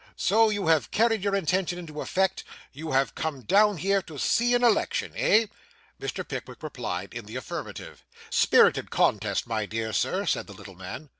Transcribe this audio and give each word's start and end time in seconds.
So 0.17 0.49
you 0.49 0.65
have 0.65 0.89
carried 0.89 1.23
your 1.23 1.35
intention 1.35 1.77
into 1.77 2.01
effect. 2.01 2.43
You 2.73 2.93
have 2.93 3.13
come 3.13 3.41
down 3.43 3.77
here 3.77 4.01
to 4.01 4.17
see 4.17 4.55
an 4.55 4.63
election 4.63 5.11
eh?' 5.15 5.45
Mr. 6.01 6.27
Pickwick 6.27 6.63
replied 6.63 7.13
in 7.13 7.25
the 7.27 7.35
affirmative. 7.35 8.03
'Spirited 8.31 8.89
contest, 8.89 9.45
my 9.45 9.67
dear 9.67 9.93
sir,' 9.93 10.25
said 10.25 10.47
the 10.47 10.53
little 10.53 10.73
man. 10.73 11.09